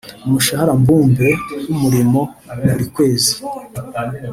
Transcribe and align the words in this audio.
umushahara 0.25 0.73
mbumbe 0.81 1.27
wumurimo 1.65 2.21
buri 2.69 2.85
kwezi 2.93 3.33